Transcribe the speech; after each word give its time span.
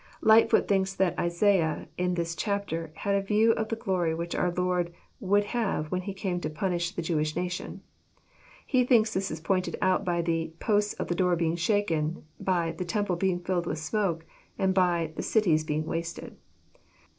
Lightfoot 0.23 0.67
thinks 0.67 0.95
that 0.95 1.13
Isaiah 1.19 1.87
in 1.95 2.15
this 2.15 2.35
chapter 2.35 2.91
had 2.95 3.13
a 3.13 3.21
view 3.21 3.51
of 3.51 3.69
the 3.69 3.75
glory 3.75 4.15
which 4.15 4.33
our 4.33 4.49
Lord 4.51 4.91
would 5.19 5.43
have 5.53 5.91
when 5.91 6.01
He 6.01 6.13
came 6.15 6.41
to 6.41 6.49
punish 6.49 6.89
the 6.89 7.03
Jewish 7.03 7.35
nation. 7.35 7.83
He 8.65 8.83
thinks 8.83 9.13
this 9.13 9.29
is 9.29 9.39
pointed 9.39 9.77
out 9.79 10.03
by 10.03 10.23
"the 10.23 10.53
posts 10.59 10.93
of 10.93 11.07
the 11.07 11.13
door 11.13 11.35
being 11.35 11.55
shaken;" 11.55 12.23
by 12.39 12.71
"the 12.71 12.83
temple 12.83 13.15
being 13.15 13.41
filled 13.41 13.67
with 13.67 13.77
smoke;" 13.77 14.25
and 14.57 14.73
by" 14.73 15.11
the 15.15 15.21
cities 15.21 15.63
being 15.63 15.85
wasted." 15.85 16.35